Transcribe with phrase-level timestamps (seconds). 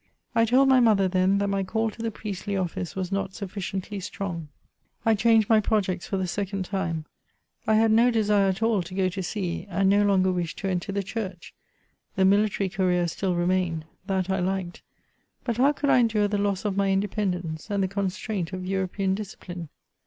[0.33, 3.99] I told my mother, then, that my call to the priestly office was not sufficiently
[3.99, 4.47] strong.
[5.05, 7.05] I changed my projects for the second time.
[7.67, 10.67] I had no desire at all to go to sea; and no longer wished to
[10.67, 11.53] enter the church.
[12.15, 14.81] The military career still remained; that I liked;
[15.43, 19.13] but how could I endure the loss of my independence, and the constraint of European
[19.13, 19.69] discipline?